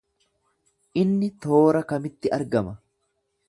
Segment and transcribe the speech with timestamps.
[1.03, 2.75] Inni toora kamitti argama?